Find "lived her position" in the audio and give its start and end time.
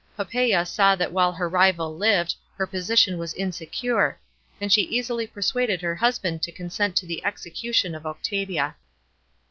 1.95-3.19